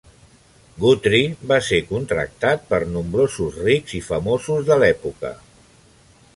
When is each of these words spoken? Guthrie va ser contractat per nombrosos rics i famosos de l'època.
Guthrie 0.83 1.27
va 1.51 1.59
ser 1.67 1.81
contractat 1.91 2.65
per 2.73 2.81
nombrosos 2.95 3.61
rics 3.69 3.97
i 4.03 4.05
famosos 4.11 4.69
de 4.71 4.83
l'època. 4.85 5.35